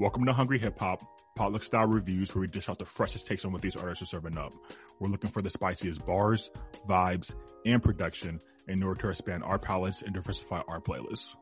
[0.00, 1.02] Welcome to Hungry Hip Hop,
[1.36, 4.06] potluck style reviews where we dish out the freshest takes on what these artists are
[4.06, 4.54] serving up.
[4.98, 6.50] We're looking for the spiciest bars,
[6.88, 7.34] vibes,
[7.66, 11.36] and production in order to expand our palettes and diversify our playlists.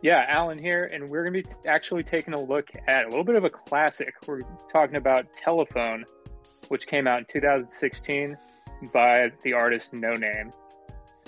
[0.00, 3.24] Yeah, Alan here, and we're going to be actually taking a look at a little
[3.24, 4.14] bit of a classic.
[4.26, 4.40] We're
[4.72, 6.06] talking about Telephone,
[6.68, 8.34] which came out in 2016
[8.94, 10.54] by the artist Noname.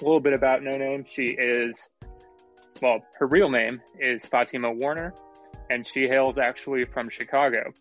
[0.00, 1.06] A little bit about Noname.
[1.06, 1.86] She is,
[2.80, 5.14] well, her real name is Fatimah Warner,
[5.70, 7.72] and she hails actually from Chicago,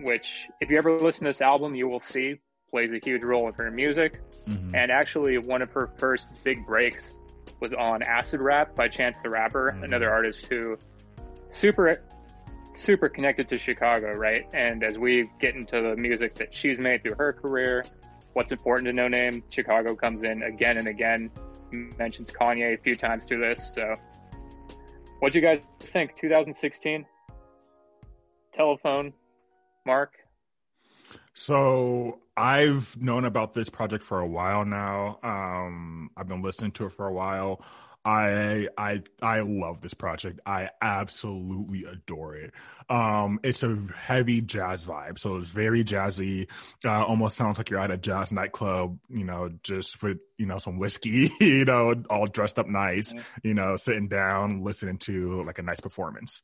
[0.00, 2.36] which, if you ever listen to this album, you will see
[2.70, 4.20] plays a huge role in her music.
[4.48, 4.74] Mm-hmm.
[4.74, 7.14] And actually, one of her first big breaks
[7.60, 9.84] was on Acid Rap by Chance the Rapper, mm-hmm.
[9.84, 10.76] another artist who
[11.50, 12.02] super
[12.74, 14.46] super connected to Chicago, right?
[14.52, 17.84] And as we get into the music that she's made through her career,
[18.34, 21.30] what's important to Noname, Chicago comes in again and again.
[21.72, 23.74] Mentions Kanye a few times through this.
[23.74, 23.94] So,
[25.26, 26.16] what do you guys think?
[26.20, 27.04] 2016
[28.54, 29.12] telephone,
[29.84, 30.12] Mark.
[31.34, 35.18] So I've known about this project for a while now.
[35.24, 37.60] Um, I've been listening to it for a while.
[38.06, 40.38] I I I love this project.
[40.46, 42.54] I absolutely adore it.
[42.88, 46.48] Um, it's a heavy jazz vibe, so it's very jazzy.
[46.84, 50.58] Uh, almost sounds like you're at a jazz nightclub, you know, just with you know
[50.58, 55.58] some whiskey, you know, all dressed up nice, you know, sitting down listening to like
[55.58, 56.42] a nice performance.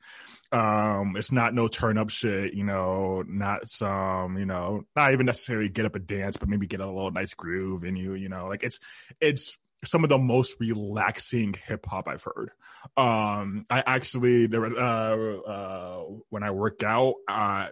[0.51, 5.27] Um, it's not no turn up shit, you know, not some, you know, not even
[5.27, 8.29] necessarily get up a dance, but maybe get a little nice groove in you, you
[8.29, 8.81] know, like it's
[9.21, 12.51] it's some of the most relaxing hip hop I've heard.
[12.97, 17.69] Um, I actually there uh, uh, when I work out, uh,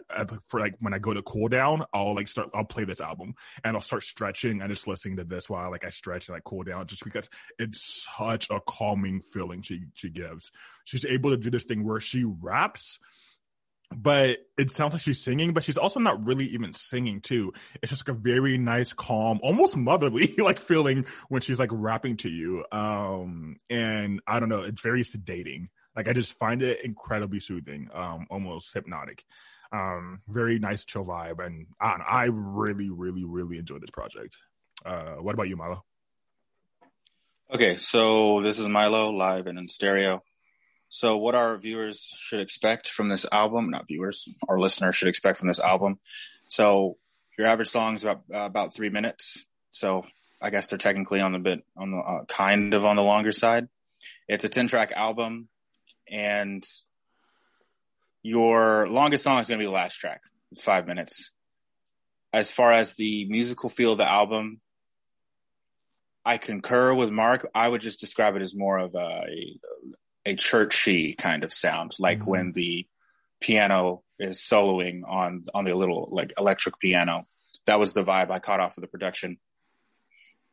[0.47, 3.35] for like when I go to cool down, I'll like start I'll play this album
[3.65, 6.41] and I'll start stretching and just listening to this while like I stretch and I
[6.45, 10.53] cool down just because it's such a calming feeling she she gives.
[10.85, 12.99] She's able to do this thing where she raps
[13.95, 17.53] but it sounds like she's singing, but she's also not really even singing too.
[17.83, 22.17] It's just like a very nice, calm, almost motherly like feeling when she's like rapping
[22.19, 22.65] to you.
[22.71, 25.69] Um, and I don't know, it's very sedating.
[25.97, 29.25] Like I just find it incredibly soothing, um, almost hypnotic.
[29.73, 31.45] Um, very nice chill vibe.
[31.45, 34.37] And I, I really, really, really enjoy this project.
[34.85, 35.85] Uh, what about you, Milo?
[37.53, 40.23] Okay, so this is Milo live and in stereo.
[40.93, 45.39] So, what our viewers should expect from this album, not viewers, our listeners should expect
[45.39, 46.01] from this album.
[46.49, 46.97] So,
[47.39, 49.47] your average song is about uh, about three minutes.
[49.71, 50.05] So,
[50.43, 53.31] I guess they're technically on the bit on the uh, kind of on the longer
[53.31, 53.69] side.
[54.27, 55.49] It's a ten track album,
[56.11, 56.65] and
[58.25, 60.23] your longest song is going to be the last track.
[60.51, 61.31] It's five minutes.
[62.33, 64.61] As far as the musical feel of the album,
[66.25, 67.49] I concur with Mark.
[67.55, 69.23] I would just describe it as more of a
[70.31, 72.31] a churchy kind of sound, like mm-hmm.
[72.31, 72.87] when the
[73.41, 77.27] piano is soloing on on the little like electric piano.
[77.67, 79.39] That was the vibe I caught off of the production.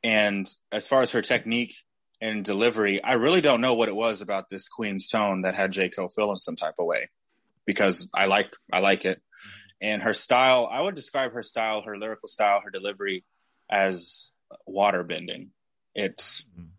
[0.03, 1.75] And as far as her technique
[2.19, 5.71] and delivery, I really don't know what it was about this Queen's tone that had
[5.71, 5.89] J.
[5.89, 7.09] Cole feel in some type of way,
[7.65, 9.21] because I like I like it.
[9.79, 13.23] And her style, I would describe her style, her lyrical style, her delivery
[13.69, 14.31] as
[14.65, 15.51] water bending.
[15.93, 16.76] It's mm-hmm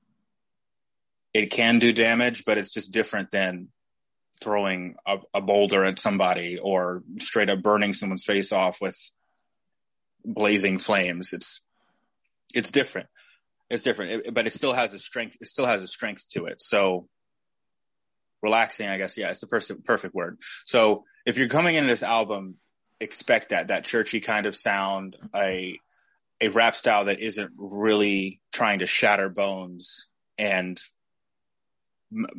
[1.35, 3.69] it can do damage, but it's just different than
[4.41, 8.97] throwing a, a, boulder at somebody or straight up burning someone's face off with
[10.25, 11.33] blazing flames.
[11.33, 11.61] It's
[12.55, 13.09] it's different.
[13.69, 15.37] It's different, it, but it still has a strength.
[15.41, 16.63] It still has a strength to it.
[16.63, 17.09] So
[18.43, 19.19] relaxing, I guess.
[19.19, 20.39] Yeah, it's the perfect perfect word.
[20.65, 22.57] So if you're coming into this album,
[23.01, 25.79] expect that that churchy kind of sound, a
[26.41, 30.81] a rap style that isn't really trying to shatter bones and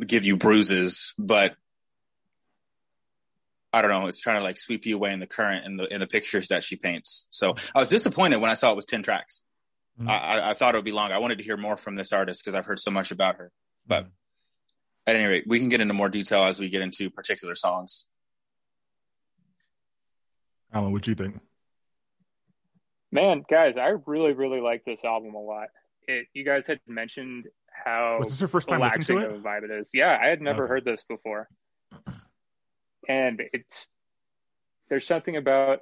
[0.06, 1.56] give you bruises, but
[3.72, 4.08] I don't know.
[4.08, 6.48] It's trying to like sweep you away in the current in the in the pictures
[6.48, 7.28] that she paints.
[7.30, 9.42] So I was disappointed when I saw it was ten tracks.
[10.00, 10.10] Mm-hmm.
[10.10, 11.12] I, I, thought it would be long.
[11.12, 13.52] I wanted to hear more from this artist because I've heard so much about her.
[13.86, 14.12] But mm-hmm.
[15.08, 18.06] at any rate, we can get into more detail as we get into particular songs.
[20.72, 21.42] Alan, what do you think?
[23.12, 25.68] Man, guys, I really, really like this album a lot.
[26.08, 27.48] It, you guys had mentioned
[27.84, 29.32] how was this your first time listening to it?
[29.32, 29.90] Of a vibe it is.
[29.94, 30.70] Yeah, I had never okay.
[30.70, 31.48] heard this before,
[33.08, 33.90] and it's
[34.90, 35.82] there's something about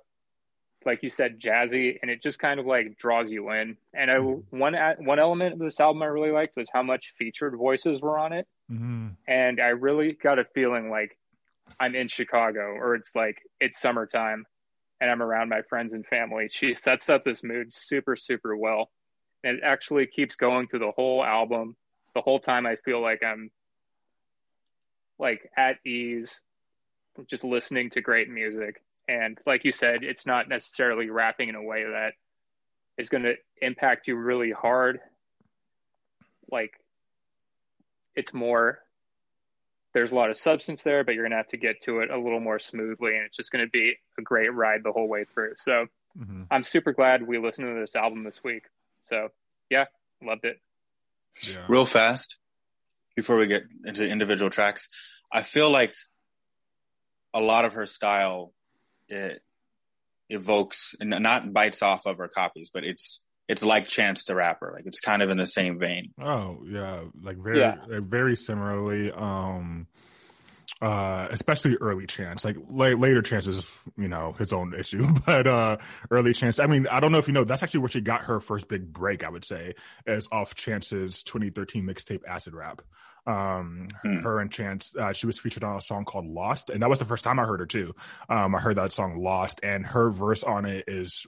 [0.86, 4.16] like you said jazzy and it just kind of like draws you in and I,
[4.16, 4.58] mm-hmm.
[4.58, 8.18] one one element of this album i really liked was how much featured voices were
[8.18, 9.10] on it mm-hmm.
[9.28, 11.18] and i really got a feeling like
[11.80, 14.46] i'm in chicago or it's like it's summertime
[15.02, 18.90] and i'm around my friends and family she sets up this mood super super well
[19.44, 21.76] and it actually keeps going through the whole album
[22.18, 23.52] the whole time I feel like I'm
[25.20, 26.42] like at ease
[27.28, 28.82] just listening to great music.
[29.08, 32.14] And like you said, it's not necessarily rapping in a way that
[32.98, 35.00] is going to impact you really hard.
[36.52, 36.72] Like
[38.16, 38.80] it's more
[39.94, 42.10] there's a lot of substance there, but you're going to have to get to it
[42.10, 45.08] a little more smoothly and it's just going to be a great ride the whole
[45.08, 45.54] way through.
[45.60, 45.86] So
[46.20, 46.44] mm-hmm.
[46.50, 48.64] I'm super glad we listened to this album this week.
[49.06, 49.30] So
[49.70, 49.86] yeah,
[50.24, 50.60] loved it.
[51.44, 51.66] Yeah.
[51.68, 52.38] Real fast
[53.16, 54.90] before we get into individual tracks,
[55.32, 55.94] I feel like
[57.34, 58.54] a lot of her style
[59.10, 59.42] it
[60.30, 64.72] evokes and not bites off of her copies, but it's it's like Chance the Rapper.
[64.74, 66.14] Like it's kind of in the same vein.
[66.20, 67.76] Oh yeah, like very yeah.
[67.88, 69.12] very similarly.
[69.12, 69.88] Um,
[70.82, 72.46] uh, especially early chance.
[72.46, 75.78] Like late, later chances, you know, his own issue, but uh,
[76.12, 76.60] early chance.
[76.60, 78.68] I mean, I don't know if you know, that's actually where she got her first
[78.68, 79.24] big break.
[79.24, 79.76] I would say,
[80.06, 82.82] as off Chance's 2013 mixtape Acid Rap.
[83.26, 84.20] Um, hmm.
[84.20, 87.00] her and Chance, uh, she was featured on a song called Lost, and that was
[87.00, 87.94] the first time I heard her too.
[88.30, 91.28] Um, I heard that song Lost, and her verse on it is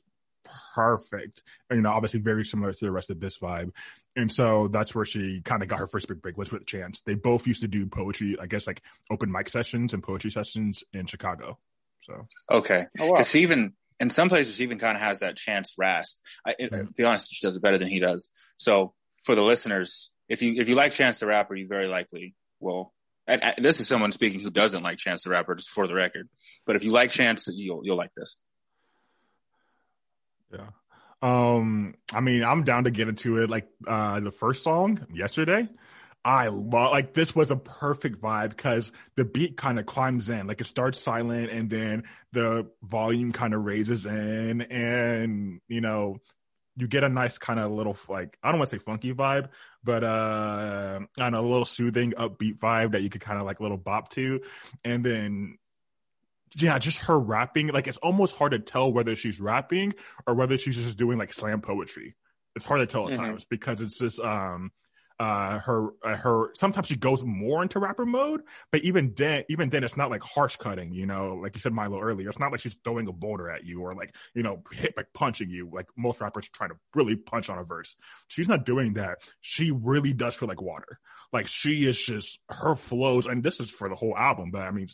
[0.74, 1.44] perfect.
[1.72, 3.72] You know, obviously very similar to the rest of this vibe.
[4.16, 7.01] And so that's where she kind of got her first big break was with Chance.
[7.01, 10.84] They both used to do poetry, I guess like open mic sessions and poetry sessions
[10.94, 11.57] in Chicago.
[12.01, 13.42] So okay, because oh, wow.
[13.42, 16.18] even in some places she even kind of has that Chance rasp.
[16.46, 16.69] I, it.
[16.69, 18.30] To be honest, she does it better than he does.
[18.57, 18.94] So
[19.24, 22.94] for the listeners, if you if you like Chance the Rapper, you very likely will.
[23.28, 25.94] And, and this is someone speaking who doesn't like Chance the Rapper, just for the
[25.94, 26.28] record.
[26.66, 28.38] But if you like Chance, you'll you'll like this.
[30.51, 30.69] Yeah.
[31.22, 33.50] Um, I mean, I'm down to get into it.
[33.50, 35.68] Like uh the first song yesterday,
[36.24, 40.48] I love like this was a perfect vibe because the beat kind of climbs in,
[40.48, 46.18] like it starts silent and then the volume kind of raises in, and you know,
[46.78, 49.50] you get a nice kind of little like I don't want to say funky vibe,
[49.84, 53.63] but uh, on a little soothing, upbeat vibe that you could kind of like a
[53.63, 54.42] little bop to,
[54.84, 55.57] and then
[56.56, 57.68] yeah, just her rapping.
[57.68, 59.94] Like it's almost hard to tell whether she's rapping
[60.28, 62.16] or whether she's just doing like slam poetry.
[62.56, 63.24] It's hard to tell at mm-hmm.
[63.24, 64.72] times because it's just um
[65.19, 68.42] uh her uh, her sometimes she goes more into rapper mode
[68.72, 71.74] but even then even then it's not like harsh cutting you know like you said
[71.74, 74.63] milo earlier it's not like she's throwing a boulder at you or like you know
[74.72, 77.98] hit like punching you like most rappers try to really punch on a verse
[78.28, 81.00] she's not doing that she really does feel like water
[81.34, 84.72] like she is just her flows and this is for the whole album but i
[84.72, 84.88] mean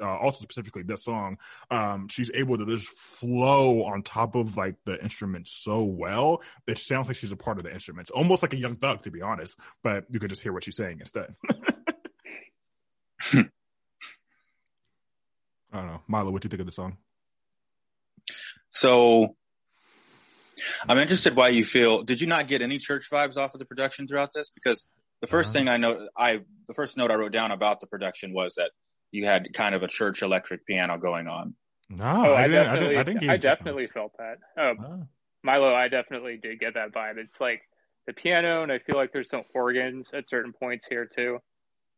[0.00, 1.38] uh, also specifically this song,
[1.70, 6.42] um, she's able to just flow on top of like the instrument so well.
[6.66, 9.10] It sounds like she's a part of the instruments, almost like a young thug, to
[9.10, 9.58] be honest.
[9.82, 11.34] But you could just hear what she's saying instead.
[15.70, 16.30] I don't know, Milo.
[16.30, 16.96] What do you think of the song?
[18.70, 19.36] So,
[20.88, 22.02] I'm interested why you feel.
[22.02, 24.50] Did you not get any church vibes off of the production throughout this?
[24.50, 24.86] Because
[25.20, 25.52] the 1st uh-huh.
[25.52, 28.70] thing I know, I the first note I wrote down about the production was that
[29.10, 31.54] you had kind of a church electric piano going on.
[31.90, 34.38] No, oh, I, I, didn't, definitely, I, didn't, I, definitely felt that.
[34.58, 35.06] Oh, oh,
[35.42, 37.16] Milo, I definitely did get that vibe.
[37.16, 37.62] It's like
[38.06, 41.38] the piano, and I feel like there's some organs at certain points here too.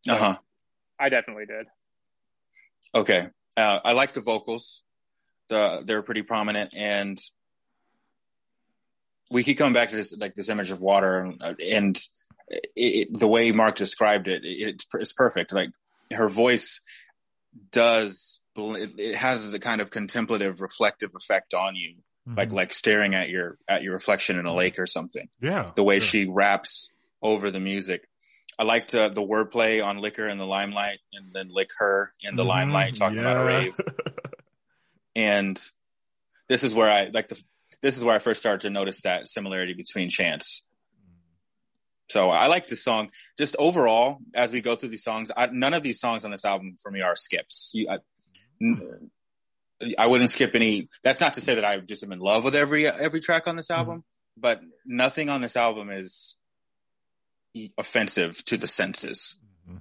[0.08, 0.36] uh huh.
[0.98, 1.66] I definitely did.
[2.94, 4.82] Okay, uh, I like the vocals.
[5.48, 7.18] The they're pretty prominent, and
[9.30, 11.96] we keep coming back to this like this image of water, and, and
[12.48, 15.52] it, it, the way Mark described it, it's it's perfect.
[15.52, 15.70] Like
[16.12, 16.80] her voice
[17.70, 21.97] does it has the kind of contemplative reflective effect on you
[22.28, 22.37] mm-hmm.
[22.37, 25.85] like like staring at your at your reflection in a lake or something yeah the
[25.85, 26.07] way sure.
[26.07, 26.90] she raps
[27.23, 28.07] over the music
[28.59, 32.37] i liked uh, the wordplay on liquor in the limelight and then lick her in
[32.37, 32.49] the mm-hmm.
[32.49, 33.23] limelight talking yeah.
[33.23, 33.80] about a rave
[35.16, 35.62] and
[36.49, 37.42] this is where i like the
[37.83, 40.62] this is where i first started to notice that similarity between chance
[42.11, 43.11] so I like this song.
[43.38, 46.45] Just overall, as we go through these songs, I, none of these songs on this
[46.45, 47.71] album for me are skips.
[47.73, 47.99] You, I,
[49.97, 50.88] I, wouldn't skip any.
[51.05, 53.55] That's not to say that I just am in love with every every track on
[53.55, 53.79] this mm-hmm.
[53.79, 54.05] album,
[54.37, 56.37] but nothing on this album is
[57.79, 59.37] offensive to the senses.
[59.69, 59.79] Mm-hmm.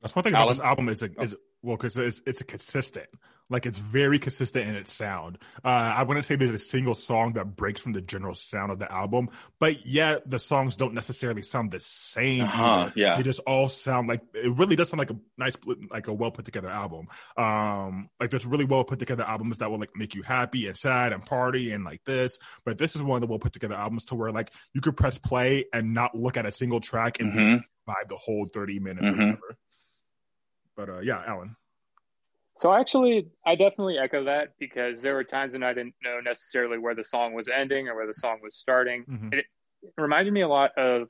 [0.00, 3.08] That's one thing about this album is a, is well because it's it's a consistent.
[3.50, 5.38] Like it's very consistent in its sound.
[5.64, 8.78] Uh, I wouldn't say there's a single song that breaks from the general sound of
[8.78, 12.42] the album, but yet the songs don't necessarily sound the same.
[12.42, 15.56] Uh-huh, yeah, they just all sound like it really does sound like a nice,
[15.90, 17.08] like a well put together album.
[17.36, 20.76] Um, like there's really well put together albums that will like make you happy and
[20.76, 23.74] sad and party and like this, but this is one of the well put together
[23.76, 27.18] albums to where like you could press play and not look at a single track
[27.20, 27.90] and mm-hmm.
[27.90, 29.20] vibe the whole 30 minutes mm-hmm.
[29.20, 29.58] or whatever.
[30.76, 31.56] But uh, yeah, Alan.
[32.58, 36.76] So actually, I definitely echo that because there were times when I didn't know necessarily
[36.76, 39.04] where the song was ending or where the song was starting.
[39.04, 39.32] Mm-hmm.
[39.32, 41.08] It, it, reminded me a lot of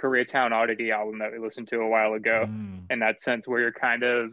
[0.00, 2.80] Koreatown Oddity album that we listened to a while ago mm.
[2.90, 4.32] in that sense where you're kind of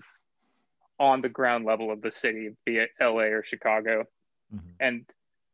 [1.00, 4.06] on the ground level of the city, be it LA or Chicago.
[4.54, 4.70] Mm-hmm.
[4.80, 5.06] And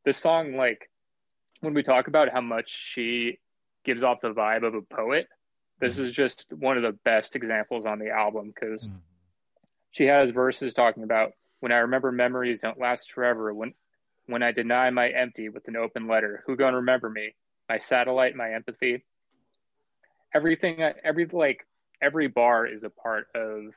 [0.05, 0.89] the song, like
[1.59, 3.39] when we talk about how much she
[3.83, 5.27] gives off the vibe of a poet,
[5.81, 6.05] this mm-hmm.
[6.05, 8.97] is just one of the best examples on the album because mm-hmm.
[9.95, 13.53] She has verses talking about when I remember memories don't last forever.
[13.53, 13.73] When
[14.27, 17.35] when I deny my empty with an open letter, who gonna remember me?
[17.69, 19.03] My satellite, my empathy.
[20.33, 21.65] Everything, every like
[22.01, 23.73] every bar is a part of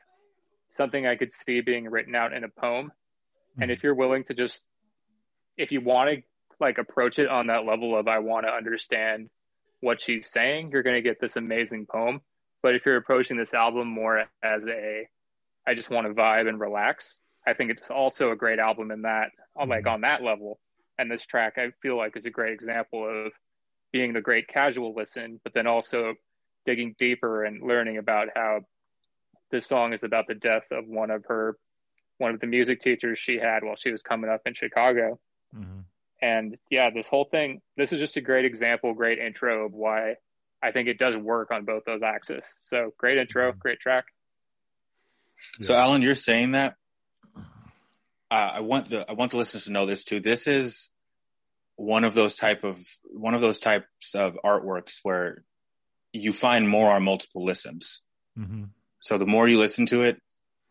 [0.74, 2.86] something I could see being written out in a poem.
[2.86, 3.62] Mm-hmm.
[3.62, 4.64] And if you're willing to just,
[5.56, 6.22] if you want to
[6.60, 9.30] like approach it on that level of I want to understand
[9.80, 12.20] what she's saying, you're going to get this amazing poem.
[12.62, 15.08] But if you're approaching this album more as a,
[15.68, 19.02] I just want to vibe and relax, I think it's also a great album in
[19.02, 19.88] that, on like mm-hmm.
[19.88, 20.58] on that level.
[20.98, 23.32] And this track, I feel like, is a great example of
[23.92, 26.14] being the great casual listen, but then also
[26.64, 28.60] digging deeper and learning about how
[29.50, 31.56] this song is about the death of one of her
[32.16, 35.20] one of the music teachers she had while she was coming up in Chicago.
[35.54, 35.80] Mm-hmm.
[36.20, 40.14] And yeah, this whole thing, this is just a great example, great intro of why
[40.62, 42.44] I think it does work on both those axes.
[42.66, 43.58] So great intro, mm-hmm.
[43.60, 44.06] great track.
[45.60, 46.74] So Alan, you're saying that.
[48.30, 50.20] Uh, I want the I want the listeners to know this too.
[50.20, 50.90] This is
[51.76, 55.44] one of those type of one of those types of artworks where
[56.12, 58.02] you find more on multiple listens.
[58.38, 58.64] Mm-hmm.
[59.00, 60.20] So the more you listen to it,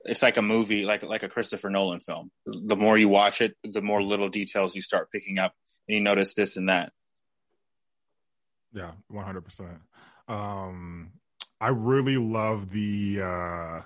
[0.06, 2.32] it's like a movie, like like a Christopher Nolan film.
[2.46, 5.54] The more you watch it, the more little details you start picking up,
[5.88, 6.92] and you notice this and that.
[8.74, 9.80] Yeah, one hundred percent.
[10.28, 11.12] Um,
[11.60, 13.82] I really love the uh,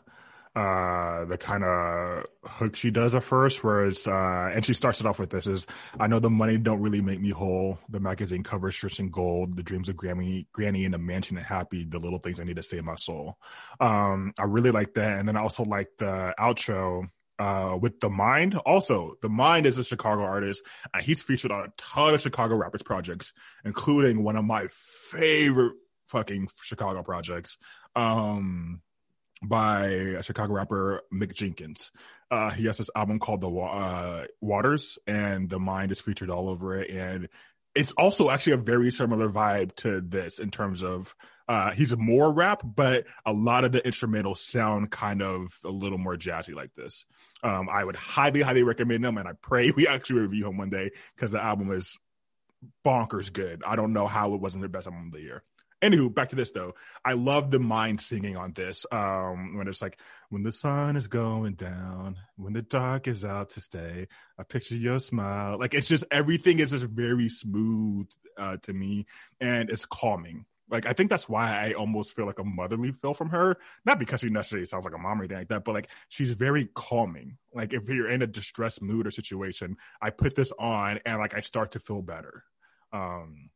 [0.53, 4.99] uh the kind of hook she does at first where it's uh and she starts
[4.99, 5.65] it off with this is
[5.97, 7.79] i know the money don't really make me whole.
[7.87, 11.45] The magazine cover strips in gold the dreams of granny granny in a mansion and
[11.45, 13.37] happy the little things i need to save my soul.
[13.79, 18.61] Um i really like that and then i also like the outro uh, with theMIND.
[18.65, 22.83] Also theMIND is a chicago artist and he's featured on a ton of chicago rappers
[22.83, 23.31] projects
[23.63, 25.75] including one of my favorite
[26.07, 27.57] fucking chicago projects.
[27.95, 28.81] Um
[29.41, 31.91] by Chicago rapper Mick Jenkins.
[32.29, 36.75] Uh, he has this album called The uh, Waters, and theMIND is featured all over
[36.75, 36.89] it.
[36.89, 37.27] And
[37.75, 41.15] it's also actually a very similar vibe to this in terms of
[41.47, 45.97] uh, he's more rap, but a lot of the instrumentals sound kind of a little
[45.97, 47.05] more jazzy like this.
[47.43, 50.69] Um, I would highly, highly recommend him, and I pray we actually review him one
[50.69, 51.97] day because the album is
[52.85, 53.63] bonkers good.
[53.65, 55.43] I don't know how it wasn't the best album of the year.
[55.81, 56.75] Anywho, back to this though.
[57.03, 58.85] I love theMIND singing on this.
[58.91, 63.49] Um, when it's like, when the sun is going down, when the dark is out
[63.51, 64.07] to stay,
[64.37, 65.57] I picture your smile.
[65.59, 68.07] Like it's just everything is just very smooth
[68.37, 69.07] uh, to me,
[69.39, 70.45] and it's calming.
[70.69, 73.57] Like I think that's why I almost feel like a motherly feel from her.
[73.83, 76.29] Not because she necessarily sounds like a mom or anything like that, but like she's
[76.29, 77.37] very calming.
[77.53, 81.35] Like if you're in a distressed mood or situation, I put this on and like
[81.35, 82.45] I start to feel better.
[82.93, 83.49] Um,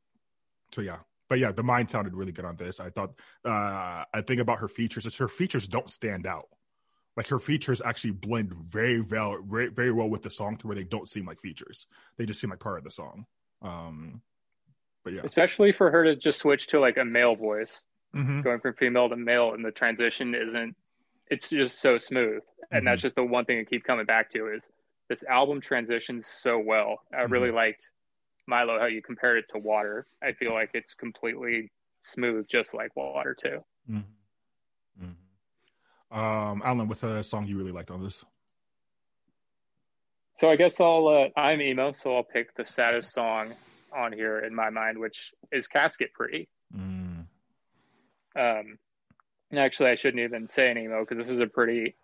[0.74, 2.80] so yeah, but yeah, theMIND sounded really good on this.
[2.80, 3.14] I thought
[3.44, 6.48] uh, I think about her features is her features don't stand out.
[7.18, 10.76] Like her features actually blend very well, very, very well with the song to where
[10.76, 11.88] they don't seem like features.
[12.18, 13.26] They just seem like part of the song.
[13.62, 14.22] Um,
[15.04, 18.42] but yeah, especially for her to just switch to like a male voice, mm-hmm.
[18.42, 20.76] going from female to male, and the transition isn't.
[21.28, 22.42] It's just so smooth,
[22.72, 22.86] and mm-hmm.
[22.86, 24.68] that's just the one thing I keep coming back to is
[25.10, 27.00] this album transitions so well.
[27.14, 27.58] I really mm-hmm.
[27.58, 27.88] liked
[28.48, 30.08] Milo, how you compared it to water.
[30.22, 33.64] I feel like it's completely smooth, just like water too.
[33.90, 35.06] Mm-hmm.
[35.06, 36.18] Mm-hmm.
[36.18, 38.24] Um, Alan, what's a song you really liked on this?
[40.38, 41.08] So I guess I'll.
[41.08, 43.54] Uh, I'm emo, so I'll pick the saddest song
[43.96, 47.26] on here in my mind, which is "Casket Pretty." Mm.
[48.36, 48.78] Um,
[49.58, 51.96] actually, I shouldn't even say an emo because this is a pretty,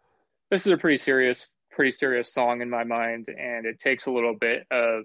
[0.49, 4.11] this is a pretty serious, pretty serious song in my mind, and it takes a
[4.11, 5.03] little bit of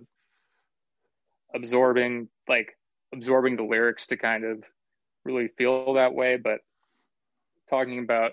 [1.55, 2.77] absorbing like
[3.13, 4.63] absorbing the lyrics to kind of
[5.25, 6.61] really feel that way but
[7.69, 8.33] talking about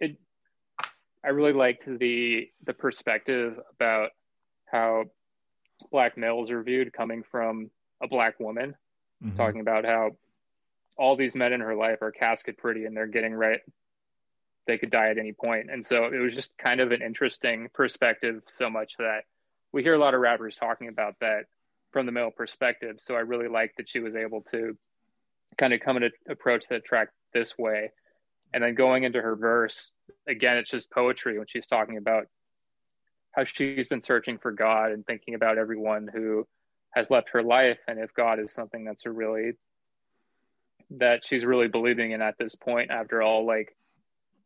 [0.00, 0.16] it
[1.24, 4.10] i really liked the the perspective about
[4.66, 5.04] how
[5.90, 7.70] black males are viewed coming from
[8.02, 8.74] a black woman
[9.22, 9.36] mm-hmm.
[9.36, 10.10] talking about how
[10.96, 13.60] all these men in her life are casket pretty and they're getting right
[14.66, 17.68] they could die at any point and so it was just kind of an interesting
[17.72, 19.20] perspective so much that
[19.72, 21.44] we hear a lot of rappers talking about that
[21.92, 22.96] from the male perspective.
[23.00, 24.76] So I really like that she was able to
[25.56, 27.90] kind of come and approach that track this way.
[28.52, 29.92] And then going into her verse,
[30.26, 32.26] again, it's just poetry when she's talking about
[33.32, 36.46] how she's been searching for God and thinking about everyone who
[36.92, 37.78] has left her life.
[37.86, 39.52] And if God is something that's a really,
[40.90, 43.76] that she's really believing in at this point after all, like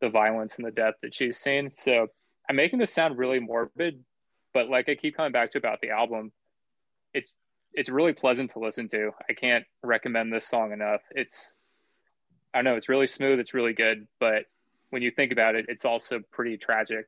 [0.01, 1.71] the violence and the death that she's seen.
[1.77, 2.07] So
[2.49, 4.03] I'm making this sound really morbid,
[4.53, 6.33] but like I keep coming back to about the album,
[7.13, 7.33] it's
[7.73, 9.11] it's really pleasant to listen to.
[9.29, 11.01] I can't recommend this song enough.
[11.11, 11.49] It's
[12.53, 14.43] I don't know, it's really smooth, it's really good, but
[14.91, 17.07] when you think about it, it's also pretty tragic.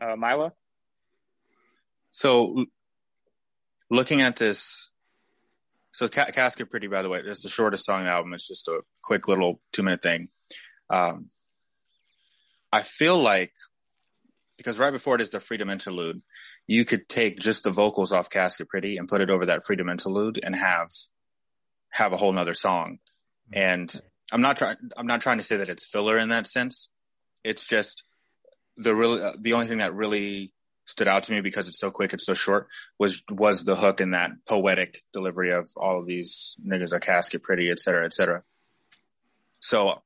[0.00, 0.52] Uh, Milo?
[2.12, 2.66] So
[3.90, 4.90] looking at this
[5.96, 8.34] so Ca- Casket Pretty, by the way, it's the shortest song on the album.
[8.34, 10.28] It's just a quick little two minute thing.
[10.90, 11.30] Um,
[12.70, 13.52] I feel like
[14.58, 16.20] because right before it is the Freedom Interlude,
[16.66, 19.88] you could take just the vocals off Casket Pretty and put it over that Freedom
[19.88, 20.88] Interlude and have
[21.90, 22.98] have a whole nother song.
[23.52, 23.92] And
[24.32, 26.88] I'm not trying I'm not trying to say that it's filler in that sense.
[27.44, 28.04] It's just
[28.76, 30.52] the really uh, the only thing that really
[30.84, 32.68] stood out to me because it's so quick, it's so short,
[32.98, 37.42] was was the hook and that poetic delivery of all of these niggas are casket
[37.42, 38.42] pretty, et cetera, et cetera.
[39.60, 40.02] So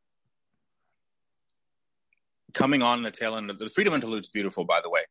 [2.52, 5.02] coming on the tail end of the freedom interlude's beautiful, by the way.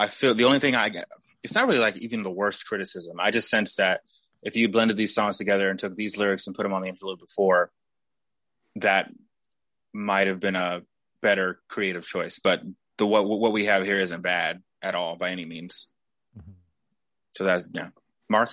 [0.00, 1.04] I feel the only thing I get,
[1.42, 3.20] it's not really like even the worst criticism.
[3.20, 4.00] I just sense that
[4.42, 6.88] if you blended these songs together and took these lyrics and put them on the
[6.88, 7.70] interlude before,
[8.76, 9.10] that
[9.92, 10.80] might have been a
[11.20, 12.38] better creative choice.
[12.42, 12.62] But
[12.96, 15.86] the what what we have here isn't bad at all by any means.
[16.38, 16.52] Mm-hmm.
[17.36, 17.88] So that's yeah,
[18.30, 18.50] Mark.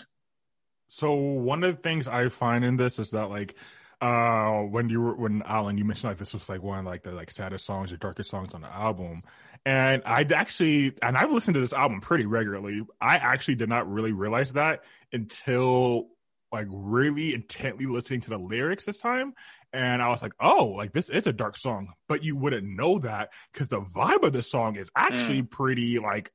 [0.90, 3.56] So one of the things I find in this is that like
[4.02, 7.04] uh when you were when Alan you mentioned like this was like one of like
[7.04, 9.16] the like saddest songs or darkest songs on the album
[9.68, 12.84] and I'd actually and I've listened to this album pretty regularly.
[13.02, 16.08] I actually did not really realize that until
[16.54, 19.34] like really intently listening to the lyrics this time.
[19.74, 21.90] And I was like oh like this is a dark song.
[22.08, 25.50] But you wouldn't know that because the vibe of the song is actually mm.
[25.50, 26.32] pretty like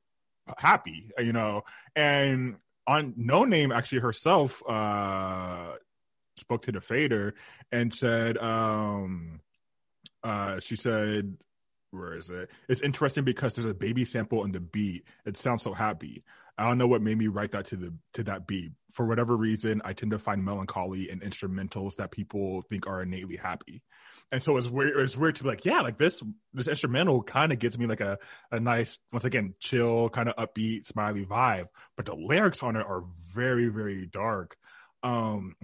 [0.59, 1.63] happy you know?
[1.95, 5.71] And on Noname, actually herself uh
[6.37, 7.33] spoke to the fader
[7.71, 9.39] and said, um,
[10.23, 11.35] uh, she said,
[11.93, 12.49] where is it?
[12.67, 15.05] It's interesting because there's a baby sample in the beat.
[15.25, 16.23] It sounds so happy.
[16.57, 18.71] I don't know what made me write that to the to that beat.
[18.91, 23.37] For whatever reason, I tend to find melancholy in instrumentals that people think are innately
[23.37, 23.81] happy.
[24.31, 24.97] And so it's weird.
[24.99, 28.01] It's weird to be like, yeah, like this this instrumental kind of gives me like
[28.01, 28.19] a
[28.51, 31.67] a nice, once again, chill, kind of upbeat, smiley vibe.
[31.95, 34.55] But the lyrics on it are very, very dark.
[35.01, 35.55] Um,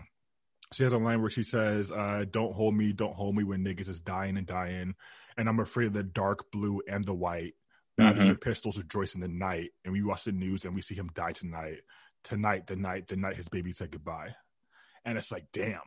[0.73, 3.63] she has a line where she says, uh, "Don't hold me, don't hold me when
[3.63, 4.95] niggas is dying and dying,
[5.39, 7.53] and I'm afraid of the dark blue and the white.
[7.97, 8.35] That mm-hmm.
[8.35, 11.31] pistols rejoice in the night, and we watch the news and we see him die
[11.31, 11.79] tonight,
[12.23, 14.35] tonight, the night, the night his baby said goodbye."
[15.03, 15.81] And it's like, damn,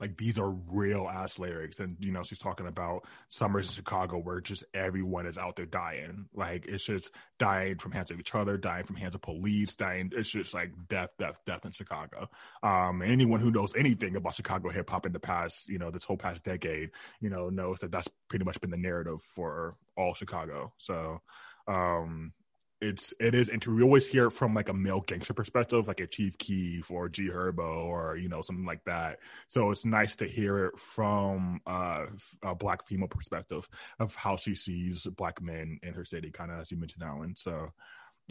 [0.00, 4.18] like these are real ass lyrics and you know she's talking about summers in chicago
[4.18, 6.26] where just everyone is out there dying.
[6.34, 10.10] Like it's just dying from hands of each other dying from hands of police dying
[10.14, 12.28] it's just like death death death in chicago.
[12.62, 16.16] Um anyone who knows anything about chicago hip-hop in the past you know this whole
[16.16, 20.72] past decade you know knows that that's pretty much been the narrative for all chicago.
[20.78, 21.20] So
[21.68, 22.32] um
[22.80, 26.00] it's it is and we always hear it from like a male gangster perspective like
[26.00, 29.18] a chief keef or g herbo or you know something like that.
[29.48, 32.06] So it's nice to hear it from uh,
[32.42, 36.60] a black female perspective of how she sees black men in her city kind of
[36.60, 37.36] as you mentioned alan.
[37.36, 37.72] So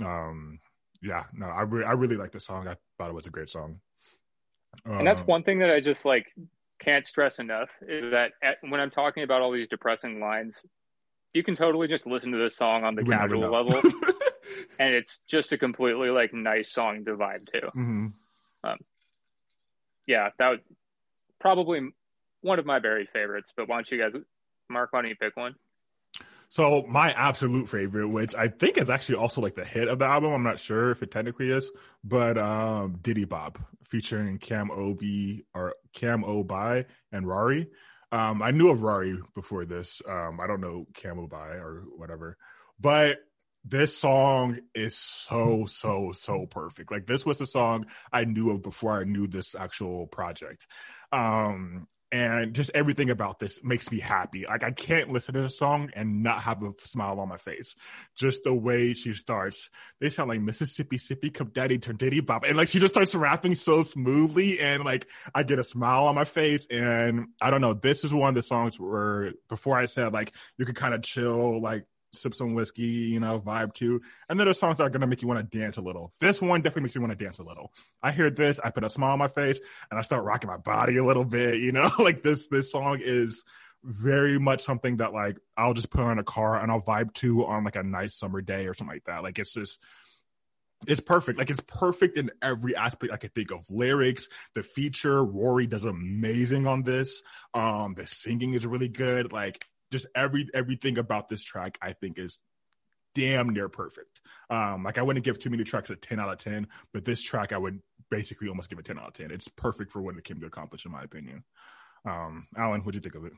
[0.03, 0.59] um
[1.01, 2.67] yeah no i, re- I really like the song.
[2.67, 3.79] I thought it was a great song.
[4.85, 6.27] And that's um, one thing that i just like
[6.79, 10.65] can't stress enough is that at, when i'm talking about all these depressing lines
[11.33, 13.79] you can totally just listen to this song on the casual level
[14.79, 17.61] and it's just a completely like nice song to vibe to.
[17.61, 18.07] Mm-hmm.
[18.63, 18.77] Um,
[20.07, 20.59] yeah, that was
[21.39, 21.89] probably
[22.41, 23.51] one of my buried favorites.
[23.55, 24.21] But why don't you guys,
[24.69, 24.93] Mark?
[24.93, 25.55] Why don't you pick one?
[26.49, 30.05] So my absolute favorite, which I think is actually also like the hit of the
[30.05, 30.33] album.
[30.33, 31.71] I'm not sure if it technically is,
[32.03, 37.69] but um, Diddy Bop featuring Cam O'bi or Cam O'bi and Raury.
[38.11, 40.03] Um, I knew of Raury before this.
[40.07, 42.37] Um, I don't know Cam O'bi or whatever,
[42.79, 43.17] but
[43.65, 46.91] this song is so so so perfect.
[46.91, 50.67] Like this was a song i knew of before i knew this actual project.
[51.11, 54.45] Um and just everything about this makes me happy.
[54.45, 57.77] Like i can't listen to the song and not have a smile on my face.
[58.15, 59.69] Just the way she starts.
[60.01, 62.43] They sound like mississippi sippy cup daddy turn diddy bop.
[62.43, 66.15] And like she just starts rapping so smoothly and like i get a smile on
[66.15, 66.67] my face.
[66.69, 70.33] And i don't know this is one of the songs where before i said like
[70.57, 74.01] you could kind of chill like sip some whiskey, you know, vibe to.
[74.29, 76.13] And then there's songs that are gonna make you want to dance a little.
[76.19, 77.71] This one definitely makes me want to dance a little.
[78.01, 80.57] I hear this, I put a smile on my face, and I start rocking my
[80.57, 81.59] body a little bit.
[81.59, 83.43] You know, like this this song is
[83.83, 87.45] very much something that like I'll just put on a car and I'll vibe to
[87.45, 89.23] on like a nice summer day or something like that.
[89.23, 89.79] Like it's just
[90.87, 91.37] it's perfect.
[91.37, 93.69] Like it's perfect in every aspect I could think of.
[93.69, 97.21] Lyrics, the feature, Raury does amazing on this.
[97.53, 99.31] Um, the singing is really good.
[99.31, 102.41] Like just every everything about this track I think is
[103.15, 104.21] damn near perfect.
[104.49, 107.21] Um, like I wouldn't give too many tracks a 10 out of 10, but this
[107.21, 107.79] track I would
[108.09, 109.31] basically almost give a 10 out of 10.
[109.31, 111.43] It's perfect for what it came to accomplish, in my opinion.
[112.05, 113.33] Um, Alan, what'd you think of it?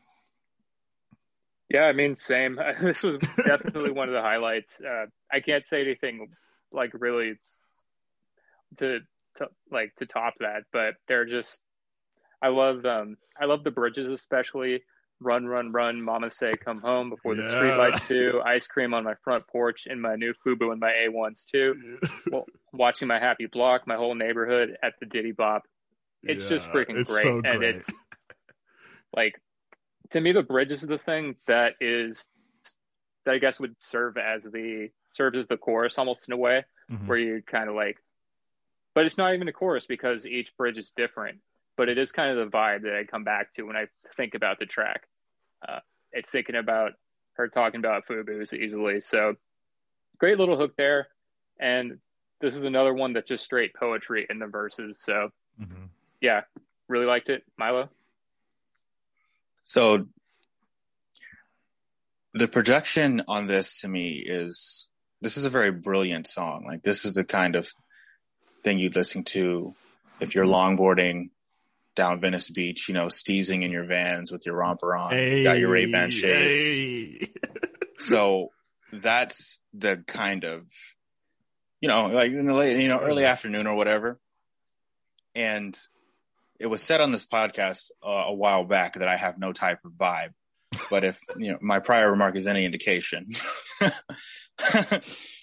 [1.70, 2.58] Yeah, I mean, same.
[2.82, 4.80] this was definitely one of the highlights.
[4.80, 6.30] Uh, I can't say anything
[6.72, 7.36] like really
[8.78, 9.00] to,
[9.38, 11.60] to like to top that, but they're just.
[12.42, 14.84] I love um I love the bridges especially.
[15.22, 17.60] Run, run, run, mama say come home before the Yeah.
[17.60, 18.42] streetlights too.
[18.46, 22.00] Ice cream on my front porch in my new Fubu and my A1s too.
[22.32, 25.64] Well, watching my happy block, my whole neighborhood at the Diddy Bop.
[26.24, 27.24] It's just freaking it's great.
[27.24, 27.90] so And it's
[29.16, 29.40] like
[30.12, 32.26] to me the bridge is the thing that is
[33.24, 36.66] that I guess would serve as the serves as the chorus almost in a way
[36.92, 37.08] Mhm.
[37.08, 38.04] where you kind of like
[38.94, 41.40] but it's not even a chorus because each bridge is different
[41.78, 44.34] but it is kind of the vibe that I come back to when I think
[44.34, 45.04] about the track.
[45.68, 45.80] Uh,
[46.12, 46.94] it's thinking about
[47.34, 49.02] her talking about Fubu's easily.
[49.02, 49.36] So
[50.18, 51.08] great little hook there.
[51.60, 52.00] And
[52.42, 55.00] this is another one that's just straight poetry in the verses.
[55.02, 55.90] So Mhm.
[56.22, 56.42] yeah
[56.88, 57.44] really liked it.
[57.58, 57.90] Milo?
[59.64, 60.08] So
[62.34, 64.90] the projection on this to me is
[65.22, 66.66] this is a very brilliant song.
[66.66, 67.72] Like this is the kind of
[68.64, 69.76] thing you'd listen to
[70.20, 71.30] if you're longboarding
[71.96, 75.60] down Venice Beach, you know, steezing in your vans with your romper on, hey, got
[75.60, 77.28] your Ray Ban shades.
[77.28, 77.34] hey.
[77.98, 78.52] So
[78.92, 80.70] that's the kind of,
[81.82, 84.20] you know, like in the late, you know, early afternoon or whatever.
[85.34, 85.78] And
[86.60, 89.80] it was said on this podcast uh, a while back that I have no type
[89.86, 90.34] of vibe.
[90.90, 93.32] But if, you know, my prior remark is any indication.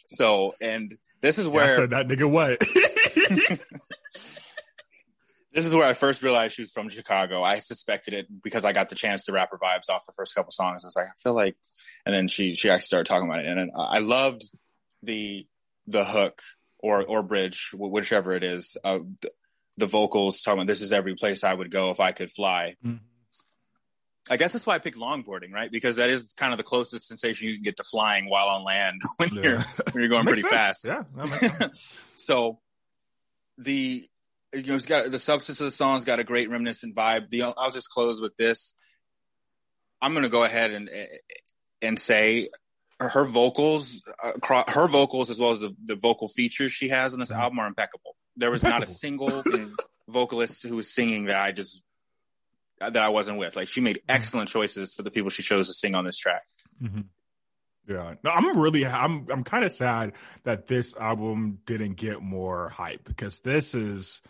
[0.06, 2.62] so, and this is Yeah, I where, said that nigga what?
[5.52, 7.42] this is where I first realized she was from Chicago.
[7.42, 10.50] I suspected it because I got the Chance the Rapper vibes off the first couple
[10.52, 10.84] songs.
[10.84, 11.56] I was like, I feel like,
[12.06, 14.42] and then she she actually started talking about it, and I loved
[15.02, 15.46] the
[15.86, 16.40] the hook
[16.78, 19.00] or or bridge, whichever it is, uh,
[19.76, 22.76] the, vocals talking about this is every place I would go if I could fly.
[22.84, 23.00] Mhm.
[24.30, 25.70] I guess that's why I picked longboarding, right?
[25.70, 28.62] Because that is kind of the closest sensation you can get to flying while on
[28.64, 29.42] land when Yeah.
[29.42, 29.58] you're
[29.92, 30.52] when you're going pretty sense.
[30.52, 30.84] fast.
[30.86, 32.06] Yeah, that makes sense.
[32.16, 32.60] so
[33.58, 34.06] the
[34.52, 37.30] you know it's got the substance of the song's got a great reminiscent vibe.
[37.30, 38.74] The I'll just close with this.
[40.00, 40.90] I'm gonna go ahead and
[41.80, 42.48] and say
[43.00, 44.32] her vocals, uh,
[44.68, 47.66] her vocals as well as the, the vocal features she has on this album are
[47.66, 48.16] impeccable.
[48.36, 49.42] There was not a single
[50.08, 51.82] vocalist who was singing that I just
[52.80, 53.56] that I wasn't with.
[53.56, 56.42] Like she made excellent choices for the people she chose to sing on this track.
[56.80, 57.06] Mhm.
[57.88, 60.12] Yeah, no, I'm really, I'm, I'm kind of sad
[60.44, 64.22] that this album didn't get more hype because this is,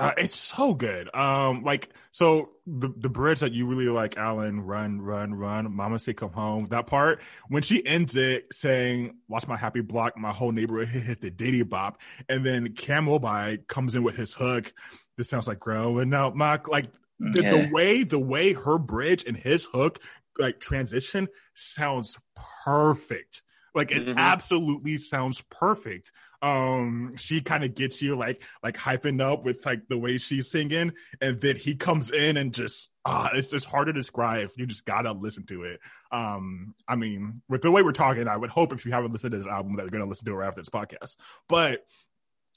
[0.00, 1.14] uh, it's so good.
[1.14, 5.98] Um, like, so the the bridge that you really like, Alan, run, run, run, Mama
[5.98, 6.66] say come home.
[6.70, 11.20] That part when she ends it saying, "Watch my happy block, my whole neighborhood hit,
[11.20, 14.72] the Diddy bop," and then Cam O'bi comes in with his hook.
[15.16, 16.86] This sounds like growing up, my like
[17.18, 17.50] the, Yeah.
[17.66, 20.02] the way the way her bridge and his hook
[20.38, 22.18] like transition sounds
[22.64, 23.42] perfect.
[23.74, 24.16] Like it Mhm.
[24.16, 26.12] absolutely sounds perfect.
[26.42, 30.50] Um, she kind of gets you like like hyping up with like the way she's
[30.50, 34.50] singing, and then he comes in and just ah, it's it's hard to describe.
[34.56, 35.80] You just gotta listen to it.
[36.10, 39.32] Um, I mean, with the way we're talking, I would hope if you haven't listened
[39.32, 41.16] to this album that you're gonna listen to it right after this podcast.
[41.48, 41.84] But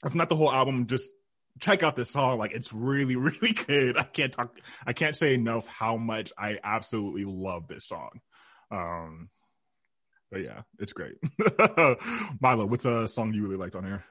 [0.04, 1.10] if not the whole album, just
[1.60, 2.38] check out this song.
[2.38, 3.98] Like it's really, really good.
[3.98, 4.58] I can't talk.
[4.86, 8.20] I can't say enough how much I absolutely love this song.
[8.70, 9.28] Um,
[10.34, 11.14] but yeah, it's great.
[12.40, 14.04] Milo, what's a song you really liked on here?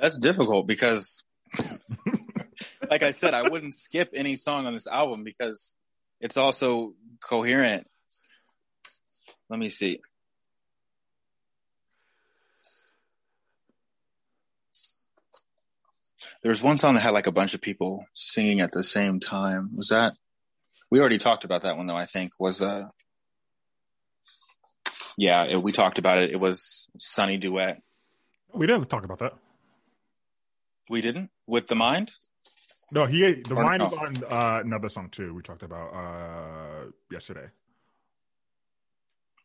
[0.00, 1.22] That's difficult because,
[2.90, 5.74] like I said, I wouldn't skip any song on this album because
[6.18, 7.86] it's also coherent.
[9.50, 10.00] Let me see.
[16.42, 19.20] There was one song that had like a bunch of people singing at the same
[19.20, 19.76] time.
[19.76, 20.14] Was that?
[20.90, 21.96] We already talked about that one though.
[21.96, 22.88] I think was uh.
[25.16, 26.30] Yeah, it, we talked about it.
[26.30, 27.80] It was Sunny Duet.
[28.54, 29.34] We didn't talk about that.
[30.88, 32.10] We didn't with theMIND.
[32.92, 34.06] No, he the Or- mind is oh.
[34.06, 35.34] on uh, another song too.
[35.34, 37.48] We talked about uh, yesterday.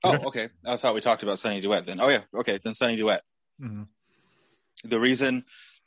[0.03, 0.49] Oh, okay.
[0.65, 1.99] I thought we talked about Sunny Duet then.
[2.01, 2.59] Oh yeah, okay.
[2.63, 3.21] Then Sunny Duet.
[3.61, 3.87] Mhm.
[4.83, 5.45] The reason,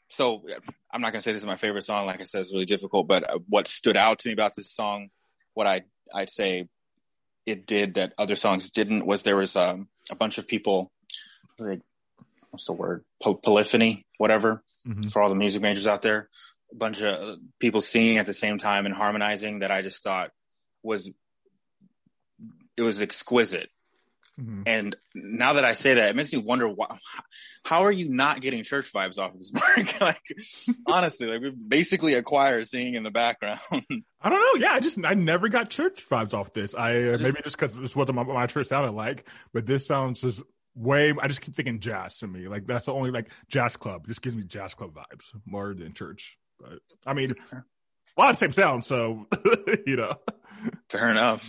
[0.08, 0.44] so
[0.92, 2.06] I'm not gonna say this is my favorite song.
[2.06, 3.08] Like I said, it's really difficult.
[3.08, 5.08] But uh, what stood out to me about this song,
[5.54, 5.82] what I
[6.14, 6.68] I'd say
[7.46, 10.90] it did that other songs didn't, was there was um, a bunch of people.
[11.58, 11.80] Like,
[12.50, 13.04] what's the word?
[13.22, 14.62] Po- polyphony, whatever.
[14.86, 15.12] Mhm.
[15.12, 16.28] For all the music majors out there,
[16.72, 20.02] a bunch of uh, people singing at the same time and harmonizing that I just
[20.02, 20.30] thought
[20.82, 21.10] was
[22.76, 23.70] it was exquisite
[24.40, 24.62] Mm-hmm.
[24.66, 26.98] And now that I say that, it makes me wonder why,
[27.64, 30.00] how are you not getting church vibes off of this mark?
[30.00, 30.18] like,
[30.86, 33.60] honestly, like we basically a choir singing in the background.
[33.72, 34.66] I don't know.
[34.66, 36.74] Yeah, I just I never got church vibes off this.
[36.74, 39.86] I, uh, just, maybe just because this wasn't what my church sounded like, but this
[39.86, 40.42] sounds just
[40.74, 41.12] way.
[41.20, 42.48] I just keep thinking jazz to me.
[42.48, 44.08] Like that's the only like jazz club.
[44.08, 46.38] Just gives me jazz club vibes more than church.
[46.58, 47.62] But I mean, a
[48.20, 48.84] lot of the same sound.
[48.84, 49.26] So
[49.86, 50.16] you know,
[50.88, 51.48] fair enough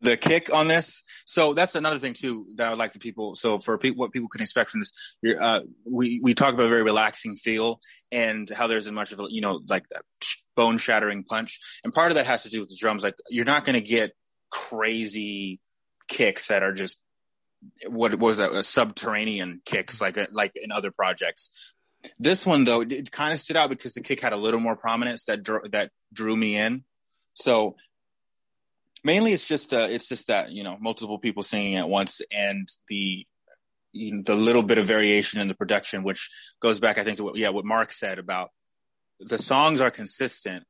[0.00, 1.02] the kick on this.
[1.24, 3.34] So that's another thing too that I would like the people.
[3.34, 4.92] So for people, what people can expect from this,
[5.40, 9.20] uh, we we talk about a very relaxing feel and how there's a much of
[9.20, 9.84] a you know like
[10.56, 13.02] bone shattering punch, and part of that has to do with the drums.
[13.02, 14.12] Like you're not going to get
[14.50, 15.60] crazy
[16.08, 17.00] kicks that are just
[17.86, 21.74] what was that, a subterranean kicks like a, like in other projects.
[22.18, 24.60] This one though, it, it kind of stood out because the kick had a little
[24.60, 26.84] more prominence that dr- that drew me in.
[27.34, 27.76] So
[29.04, 32.68] mainly it's just uh, it's just that you know multiple people singing at once and
[32.88, 33.26] the
[33.92, 37.16] you know, the little bit of variation in the production, which goes back, I think,
[37.16, 38.50] to what yeah what Mark said about
[39.20, 40.64] the songs are consistent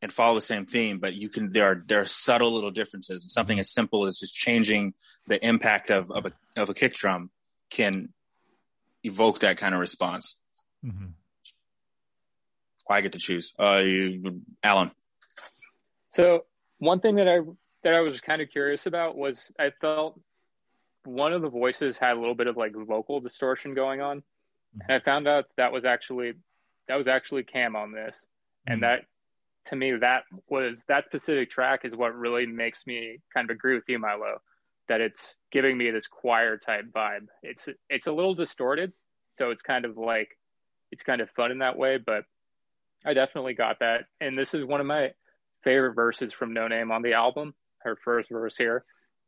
[0.00, 3.32] and follow the same theme, but you can there are there are subtle little differences.
[3.32, 4.94] Something as simple as just changing
[5.28, 7.30] the impact of of a of a kick drum
[7.70, 8.08] can
[9.04, 10.36] evoke that kind of response.
[10.84, 11.06] Mm-hmm.
[12.90, 13.54] I get to choose.
[13.58, 14.90] Uh, you, Alan.
[16.14, 16.44] So
[16.82, 17.38] one thing that I
[17.84, 20.20] that I was kind of curious about was I felt
[21.04, 24.80] one of the voices had a little bit of like vocal distortion going on, mm-hmm.
[24.88, 26.32] and I found out that was actually
[26.88, 28.72] that was actually Cam on this, mm-hmm.
[28.72, 29.04] and that
[29.66, 33.76] to me that was that specific track is what really makes me kind of agree
[33.76, 34.40] with you, Milo,
[34.88, 37.28] that it's giving me this choir type vibe.
[37.44, 38.92] It's it's a little distorted,
[39.38, 40.36] so it's kind of like
[40.90, 42.24] it's kind of fun in that way, but
[43.06, 45.12] I definitely got that, and this is one of my
[45.64, 47.54] favorite verses from Noname on the album.
[47.78, 48.84] Her first verse here,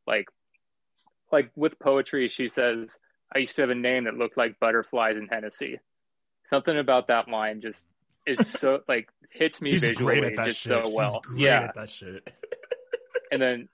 [0.06, 0.28] like,
[1.32, 2.96] like with poetry, she says,
[3.34, 5.80] "I used to have a name that looked like butterflies in Hennessy."
[6.50, 7.84] Something about that line just
[8.26, 10.86] is so like hits me He's visually great at that just shit.
[10.86, 11.20] so well.
[11.24, 12.32] Great yeah, at that shit.
[13.32, 13.68] and then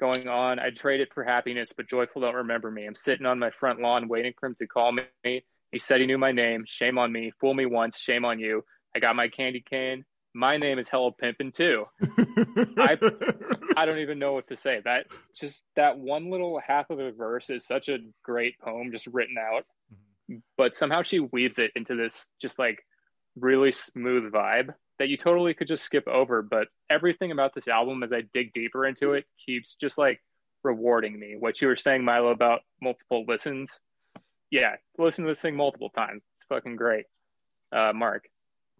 [0.00, 2.86] going on, I traded it for happiness, but joyful don't remember me.
[2.86, 5.44] I'm sitting on my front lawn waiting for him to call me.
[5.70, 6.64] He said he knew my name.
[6.66, 7.32] Shame on me.
[7.40, 7.96] Fool me once.
[7.96, 8.64] Shame on you.
[8.94, 11.86] I got my candy cane my name is Hello Pimpin' too.
[12.78, 12.98] I
[13.76, 14.80] I don't even know what to say.
[14.84, 19.06] That just that one little half of a verse is such a great poem just
[19.06, 19.64] written out.
[20.30, 20.38] Mm-hmm.
[20.56, 22.84] But somehow she weaves it into this just like
[23.36, 26.42] really smooth vibe that you totally could just skip over.
[26.42, 30.20] But everything about this album as I dig deeper into it keeps just like
[30.62, 31.36] rewarding me.
[31.38, 33.78] What you were saying, Milo, about multiple listens.
[34.50, 36.22] Yeah, listen to this thing multiple times.
[36.36, 37.06] It's fucking great.
[37.72, 38.28] Uh, Mark.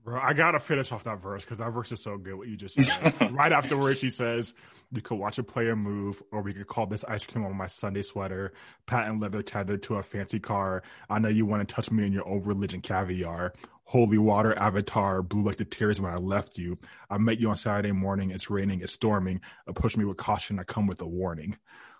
[0.04, 2.34] Bro, I gotta finish off that verse because that verse is so good.
[2.34, 3.32] What you just said.
[3.32, 4.52] right afterwards, she says,
[4.90, 7.68] "You could watch a player move, or we could call this ice cream on my
[7.68, 8.52] Sunday sweater,
[8.86, 10.82] patent leather tethered to a fancy car.
[11.08, 13.52] I know you want to touch me in your old religion caviar,
[13.84, 16.78] holy water avatar, blue like the tears when I left you.
[17.08, 18.32] I met you on Saturday morning.
[18.32, 19.40] It's raining, it's storming.
[19.68, 20.58] Approach me with caution.
[20.58, 21.56] I come with a warning.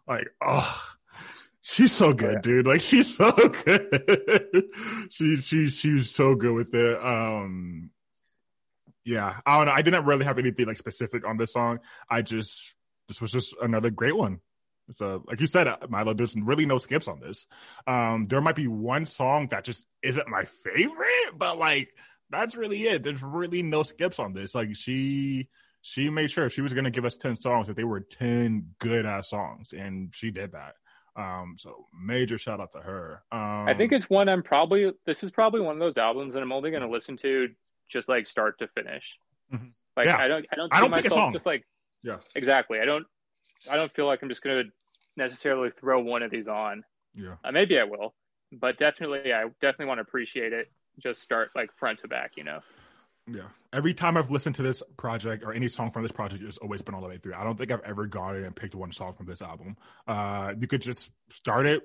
[0.08, 0.92] Like, oh."
[1.62, 2.40] She's so good, yeah.
[2.40, 2.66] dude.
[2.66, 4.64] Like she's so good.
[5.10, 7.04] she she she's so good with it.
[7.04, 7.90] Um
[9.04, 9.72] yeah, I don't know.
[9.72, 11.80] I didn't really have anything like specific on this song.
[12.08, 12.74] I just
[13.08, 14.40] this was just another great one.
[14.94, 17.46] So, like you said, uh, Milo, there's really no skips on this.
[17.86, 21.90] Um, there might be one song that just isn't my favorite, but like
[22.30, 23.02] that's really it.
[23.02, 24.54] There's really no skips on this.
[24.54, 25.48] Like she
[25.82, 29.06] she made sure she was gonna give us ten songs that they were ten good
[29.06, 30.74] ass songs, and she did that.
[31.14, 33.22] Um, so major shout out to her.
[33.32, 36.42] Um, I think it's one I'm probably this is probably one of those albums that
[36.42, 37.48] I'm only going to listen to
[37.90, 39.04] just like start to finish.
[39.52, 39.66] Mm-hmm.
[39.96, 40.16] Like yeah.
[40.16, 41.64] I don't I don't I don't myself just like
[42.02, 42.80] yeah exactly.
[42.80, 43.06] I don't
[43.70, 44.70] I don't feel like I'm just going to
[45.16, 46.82] necessarily throw one of these on.
[47.14, 48.14] Yeah, uh, maybe I will,
[48.50, 50.70] but definitely I definitely want to appreciate it.
[50.98, 52.60] Just start like front to back, you know.
[53.30, 53.48] Yeah.
[53.72, 56.82] Every time I've listened to this project or any song from this project, it's always
[56.82, 57.34] been all the way through.
[57.34, 59.76] I don't think I've ever gone in and picked one song from this album.
[60.06, 61.82] Uh, you could just start it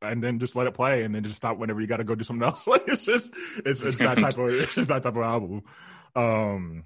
[0.00, 2.14] and then just let it play and then just stop whenever you got to go
[2.14, 2.66] do something else.
[2.68, 3.32] Like it's just,
[3.66, 5.62] it's, it's that type of, it's that type of album.
[6.16, 6.84] Um,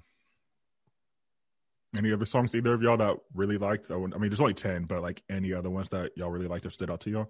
[1.97, 3.89] any other songs either of y'all that really liked?
[3.89, 6.71] I mean, there's only 10, but like any other ones that y'all really liked or
[6.71, 7.29] stood out to y'all?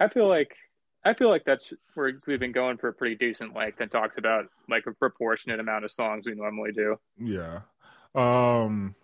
[0.00, 0.54] I feel like
[1.04, 4.18] I feel like that's where we've been going for a pretty decent length and talked
[4.18, 6.96] about like a proportionate amount of songs we normally do.
[7.18, 7.60] Yeah.
[8.14, 8.94] Um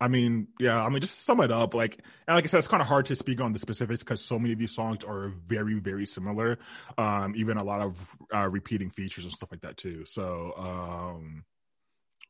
[0.00, 2.58] I mean, yeah, I mean, just to sum it up, like, and like I said,
[2.58, 5.04] it's kind of hard to speak on the specifics because so many of these songs
[5.04, 6.58] are very, very similar.
[6.98, 10.04] Um, even a lot of uh, repeating features and stuff like that too.
[10.04, 11.44] So, um,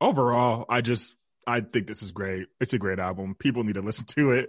[0.01, 2.49] overall, I just, I think this is great.
[2.61, 3.35] It's a great album.
[3.39, 4.49] People need to listen to it.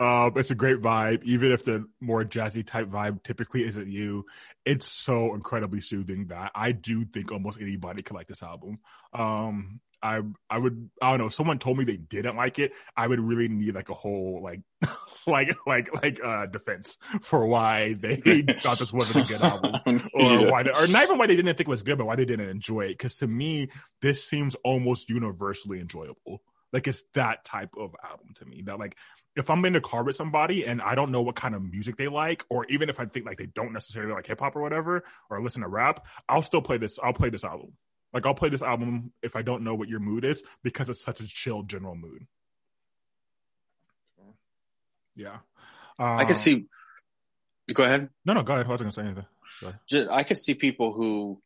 [0.00, 4.26] Um, it's a great vibe, even if the more jazzy type vibe typically isn't you.
[4.64, 8.80] It's so incredibly soothing that I do think almost anybody could like this album.
[9.12, 11.26] Um, I I would I don't know.
[11.26, 14.40] If someone told me they didn't like it, I would really need like a whole
[14.42, 14.60] like
[15.26, 18.16] like like like uh defense for why they
[18.60, 21.56] thought this wasn't a good album or why they, or not even why they didn't
[21.56, 22.90] think it was good, but why they didn't enjoy it.
[22.90, 23.68] Because to me,
[24.02, 26.42] this seems almost universally enjoyable.
[26.72, 28.62] Like it's that type of album to me.
[28.62, 28.96] That like
[29.34, 31.96] if I'm in the car with somebody and I don't know what kind of music
[31.96, 34.62] they like, or even if I think like they don't necessarily like hip hop or
[34.62, 36.98] whatever, or listen to rap, I'll still play this.
[37.02, 37.72] I'll play this album.
[38.16, 41.04] Like I'll play this album if I don't know what your mood is because it's
[41.04, 42.26] such a chill general mood.
[45.14, 45.40] Yeah.
[45.98, 46.64] Um, I could see.
[47.70, 48.08] Go ahead.
[48.24, 48.64] No, no, go ahead.
[48.64, 49.74] I wasn't gonna say anything.
[49.86, 51.42] Just, I could see people who,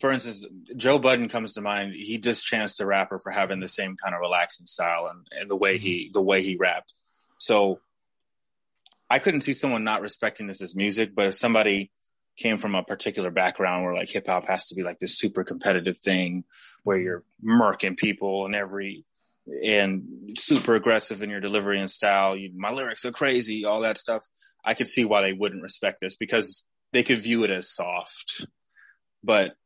[0.00, 1.94] for instance, Joe Budden comes to mind.
[1.94, 5.48] He just Chance the Rapper for having the same kind of relaxing style and, and
[5.48, 5.84] the way mm-hmm.
[5.84, 6.92] he the way he rapped.
[7.36, 7.78] So
[9.08, 11.92] I couldn't see someone not respecting this as music, but if somebody
[12.38, 15.44] came from a particular background where like hip hop has to be like this super
[15.44, 16.44] competitive thing
[16.84, 19.04] where you're murking people and every
[19.64, 22.36] and super aggressive in your delivery and style.
[22.36, 24.26] You, my lyrics are crazy, all that stuff.
[24.64, 28.46] I could see why they wouldn't respect this because they could view it as soft,
[29.22, 29.56] but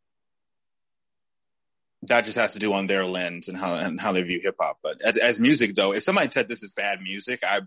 [2.03, 4.57] that just has to do on their lens and how and how they view hip
[4.61, 4.79] hop.
[4.83, 7.61] But as as music though, if somebody said this is bad music, I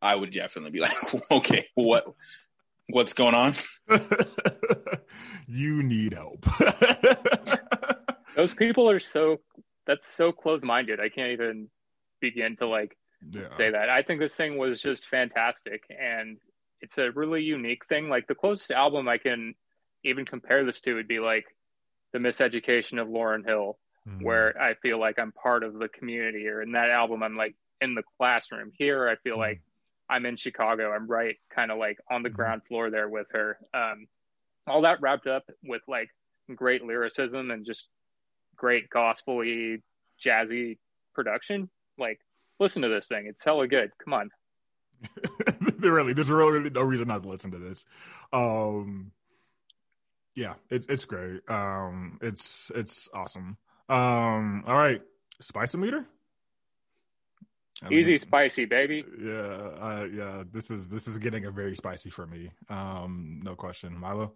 [0.00, 0.96] I would definitely be like,
[1.30, 2.06] okay, what
[2.88, 3.54] what's going on?
[5.46, 6.44] you need help.
[8.36, 9.40] Those people are so
[9.86, 11.00] that's so close minded.
[11.00, 11.68] I can't even
[12.20, 12.96] begin to like
[13.30, 13.52] yeah.
[13.52, 13.90] say that.
[13.90, 16.38] I think this thing was just fantastic and
[16.80, 18.08] it's a really unique thing.
[18.08, 19.54] Like the closest album I can
[20.04, 21.44] even compare this to would be like
[22.12, 24.24] the miseducation of Lauryn Hill, mm-hmm.
[24.24, 27.54] where I feel like I'm part of the community or in that album I'm like
[27.80, 28.72] in the classroom.
[28.76, 29.40] Here I feel mm-hmm.
[29.40, 29.62] like
[30.08, 30.92] I'm in Chicago.
[30.92, 32.36] I'm right kind of like on the mm-hmm.
[32.36, 33.58] ground floor there with her.
[33.72, 34.06] Um,
[34.66, 36.08] all that wrapped up with like
[36.54, 37.86] great lyricism and just
[38.56, 39.78] great gospel-y,
[40.24, 40.78] jazzy
[41.14, 41.68] production.
[41.98, 42.20] Like,
[42.58, 43.26] listen to this thing.
[43.26, 43.90] It's hella good.
[44.02, 44.30] Come on.
[45.78, 47.84] there really, there's really no reason not to listen to this.
[48.32, 49.12] Um,
[50.34, 51.40] yeah, it, it's great.
[51.48, 53.56] Um, it's it's awesome.
[53.88, 55.02] Um, all right,
[55.40, 56.06] spicy meter.
[57.82, 59.04] I mean, Easy spicy, baby.
[59.20, 60.44] Yeah, uh, yeah.
[60.50, 62.50] This is this is getting a very spicy for me.
[62.68, 64.32] Um, no question, Milo.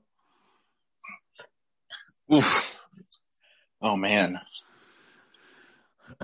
[2.35, 2.81] Oof.
[3.81, 4.40] Oh man.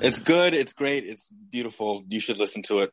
[0.00, 2.04] It's good, it's great, it's beautiful.
[2.08, 2.92] You should listen to it.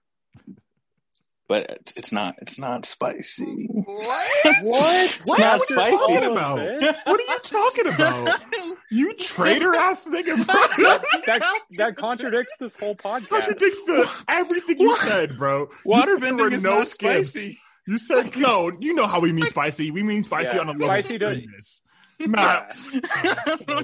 [1.48, 3.68] But it's not it's not spicy.
[3.68, 4.30] What?
[4.62, 5.16] what?
[5.20, 5.40] It's what?
[5.40, 6.16] not what spicy.
[6.16, 6.60] About?
[7.06, 8.40] what are you talking about?
[8.92, 10.46] you traitor ass nigga.
[10.46, 13.30] that, that, contradicts this whole podcast.
[13.30, 15.68] Contradicts the everything you said, bro.
[15.86, 17.58] Waterbending is no not spicy.
[17.88, 18.72] You said no.
[18.80, 19.90] You know how we mean spicy.
[19.92, 20.60] We mean spicy yeah.
[20.60, 20.88] on a level.
[20.88, 21.82] Spicy does.
[22.20, 22.62] Nah,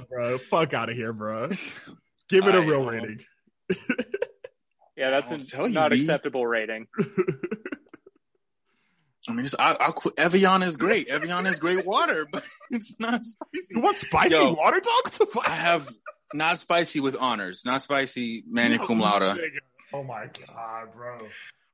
[0.08, 1.48] bro, fuck out of here, bro.
[2.28, 3.20] Give it a real rating.
[4.96, 6.86] yeah, that's a not acceptable rating.
[9.28, 11.08] I mean, I, I, Evian is great.
[11.08, 13.66] Evian is great water, but it's not spicy.
[13.70, 15.28] You want spicy Yo, water, dog?
[15.46, 15.88] I have
[16.32, 19.38] not spicy with honors, not spicy magna cum laude.
[19.92, 21.18] Oh my god, bro.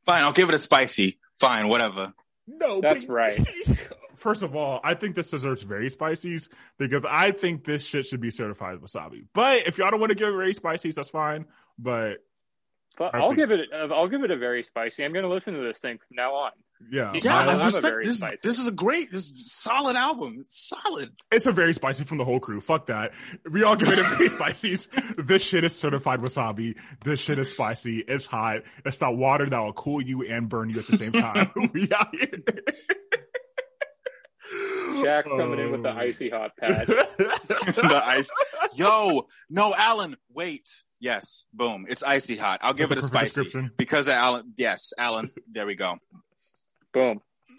[0.05, 1.19] Fine, I'll give it a spicy.
[1.39, 2.13] Fine, whatever.
[2.47, 3.41] No, that's right.
[4.17, 8.21] first of all, I think this deserves very spices because I think this shit should
[8.21, 9.27] be certified wasabi.
[9.33, 11.47] But if y'all don't want to give it very spices, that's fine.
[11.79, 12.19] But
[12.97, 13.39] but I'll think...
[13.39, 13.69] give it.
[13.73, 15.05] I'll give it a very spicy.
[15.05, 16.53] I'm going to listen to this thing from now on.
[16.91, 17.37] Yeah, yeah.
[17.37, 20.39] I, I respect, this, this, is a great, this is solid album.
[20.41, 21.11] It's solid.
[21.33, 22.61] It's a very spicy from the whole crew.
[22.61, 23.13] Fuck that.
[23.51, 24.77] We all give it a very spicy.
[25.17, 26.79] This shit is certified wasabi.
[27.03, 28.01] This shit is spicy.
[28.01, 28.63] It's hot.
[28.85, 31.51] It's that water that will cool you and burn you at the same time.
[31.73, 32.43] we out here.
[35.03, 35.99] Jack coming in with the oh.
[35.99, 36.87] icy hot pad.
[36.87, 38.31] the ice.
[38.75, 40.69] Yo, no, Alan, wait.
[41.01, 41.87] Yes, boom.
[41.89, 42.61] It's icy hot.
[42.63, 43.45] I'll give it a spicy
[43.77, 44.53] because of Alan.
[44.57, 45.31] Yes, Alan.
[45.51, 45.99] There we go.
[46.95, 47.21] Boom.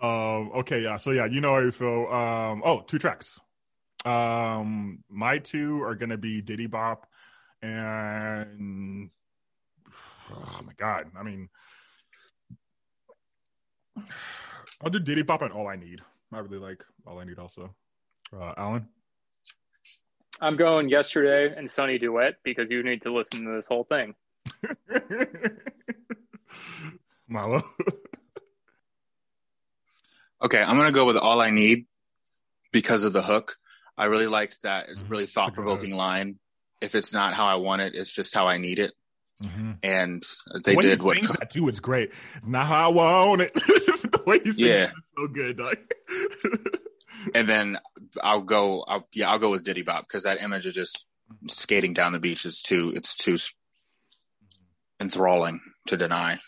[0.00, 0.50] um.
[0.56, 0.80] Okay.
[0.82, 0.96] Yeah.
[0.96, 2.06] So yeah, you know how you feel.
[2.06, 2.62] Um.
[2.64, 3.38] Oh, two tracks.
[4.04, 5.04] Um.
[5.08, 7.06] My two are gonna be Diddy Bop
[7.62, 9.10] and.
[10.32, 11.10] Oh my god.
[11.16, 11.48] I mean.
[14.80, 16.00] I'll do Diddy Bop and All I Need.
[16.32, 17.74] I really like All I Need also.
[18.32, 18.88] Uh, Alan?
[20.40, 24.14] I'm going yesterday and Sunny Duet because you need to listen to this whole thing.
[27.28, 27.62] Milo.
[30.42, 31.86] okay, I'm gonna go with All I Need
[32.72, 33.56] because of the hook.
[33.96, 36.38] I really liked that really thought provoking line.
[36.80, 38.92] if it's not how I want it, it's just how I need it.
[39.42, 39.72] Mm-hmm.
[39.82, 40.22] And
[40.64, 41.16] they when did he what.
[41.16, 42.12] sings that too, it's great.
[42.44, 43.52] Not how I want it.
[43.98, 44.84] The way he sings Yeah.
[44.84, 45.56] it is so good.
[45.58, 45.76] Dog.
[47.34, 47.78] And then
[48.22, 48.84] I'll go.
[48.86, 51.06] I'll, yeah, I'll go with Diddy Bop because that image of just
[51.48, 52.92] skating down the beach is too.
[52.94, 53.36] It's too
[55.00, 56.38] enthralling to deny.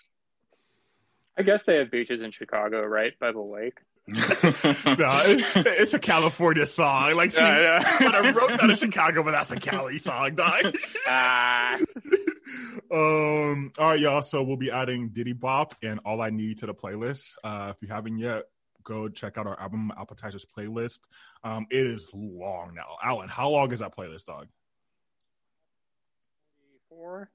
[1.41, 3.79] I guess they have beaches in Chicago, right by the lake.
[4.07, 7.17] no, it's, it's a California song.
[7.17, 8.11] Like she, Yeah, yeah.
[8.13, 10.77] I wrote that in Chicago, but that's a Cali song, dog.
[11.07, 11.77] Ah,
[12.93, 14.21] um, all right, y'all.
[14.21, 17.33] So we'll be adding Diddy Bop and All I Need to the playlist.
[17.43, 18.43] Uh, if you haven't yet,
[18.85, 21.01] go check out our album appetizers playlist.
[21.43, 22.97] Um, it is long now.
[23.03, 24.49] Alan, how long is that playlist, dog?
[26.91, 27.31] four.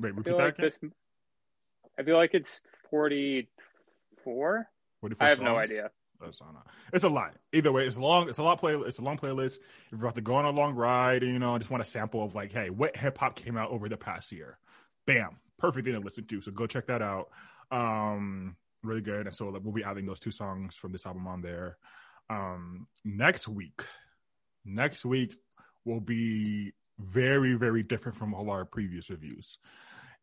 [0.00, 0.70] Wait, repeat that like again.
[0.80, 0.90] this.
[1.98, 4.68] I feel like it's forty-four.
[5.00, 5.90] 44 I have no idea.
[6.92, 7.34] It's a lot.
[7.52, 8.28] Either way, it's long.
[8.28, 8.74] It's a lot play.
[8.74, 9.56] It's a long playlist.
[9.56, 11.82] If you're about to go on a long ride, and you know, I just want
[11.82, 14.58] a sample of like, hey, what hip hop came out over the past year?
[15.06, 16.40] Bam, perfect thing to listen to.
[16.40, 17.30] So go check that out.
[17.70, 19.26] Um, really good.
[19.26, 21.76] And so like, we'll be adding those two songs from this album on there.
[22.30, 23.82] Um, next week,
[24.64, 25.34] next week
[25.84, 29.58] will be very, very different from all our previous reviews.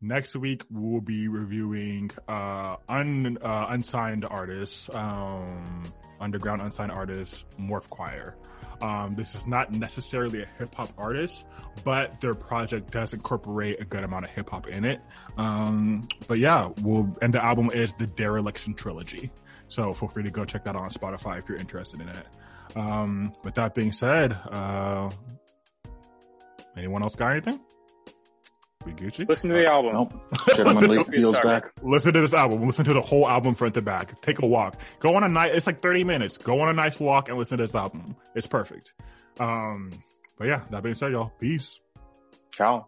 [0.02, 7.88] Next week we'll be reviewing uh, un, uh unsigned artists, um, underground unsigned artists, Morph
[7.90, 8.34] Choir.
[8.80, 11.44] Um, this is not necessarily a hip hop artist,
[11.84, 15.02] but their project does incorporate a good amount of hip hop in it.
[15.36, 19.30] Um, but yeah, we'll and the album is the Dereliction Trilogy.
[19.68, 22.26] So feel free to go check that out on Spotify if you're interested in it.
[22.74, 25.10] Um, with that being said, uh,
[26.74, 27.60] anyone else got anything?
[28.86, 29.28] We Gucci?
[29.28, 29.92] Listen to the album.
[29.92, 30.14] Nope.
[30.56, 31.70] Gentlemen, leave the back.
[31.82, 32.66] Listen to this album.
[32.66, 34.18] Listen to the whole album front to back.
[34.22, 34.76] Take a walk.
[35.00, 35.54] Go on a night.
[35.54, 36.38] It's like 30 minutes.
[36.38, 38.16] Go on a nice walk and listen to this album.
[38.34, 38.94] It's perfect.
[39.38, 39.90] Um,
[40.38, 41.78] but yeah, that being said, y'all, peace.
[42.52, 42.86] Ciao.